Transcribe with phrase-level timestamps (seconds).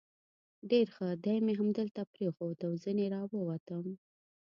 [0.69, 3.85] ډېر ښه، دی مې همدلته پرېښود او ځنې را ووتم.